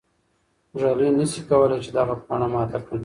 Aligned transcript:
ږلۍ 0.79 1.09
نه 1.17 1.25
شي 1.31 1.41
کولای 1.49 1.79
چې 1.85 1.89
دغه 1.97 2.13
پاڼه 2.25 2.47
ماته 2.53 2.79
کړي. 2.85 2.99